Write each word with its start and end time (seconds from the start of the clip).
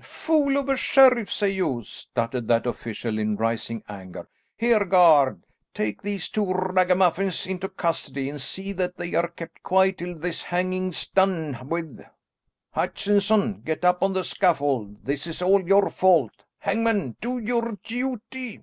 "Fool 0.00 0.56
of 0.56 0.68
a 0.68 0.76
sheriff! 0.76 1.28
say 1.28 1.50
you," 1.50 1.82
stuttered 1.82 2.46
that 2.46 2.66
official 2.66 3.18
in 3.18 3.34
rising 3.34 3.82
anger. 3.88 4.28
"Here, 4.56 4.84
guard, 4.84 5.42
take 5.74 6.02
these 6.02 6.28
two 6.28 6.52
ragamuffins 6.52 7.48
into 7.48 7.68
custody, 7.68 8.30
and 8.30 8.40
see 8.40 8.72
that 8.74 8.96
they 8.96 9.14
are 9.14 9.26
kept 9.26 9.60
quiet 9.64 9.98
till 9.98 10.16
this 10.16 10.40
hanging's 10.40 11.08
done 11.08 11.66
with. 11.68 12.00
Hutchinson, 12.70 13.62
get 13.62 13.84
up 13.84 14.04
on 14.04 14.12
the 14.12 14.22
scaffold; 14.22 14.98
this 15.04 15.26
is 15.26 15.42
all 15.42 15.66
your 15.66 15.90
fault. 15.90 16.44
Hangman, 16.60 17.16
do 17.20 17.38
your 17.38 17.76
duty." 17.82 18.62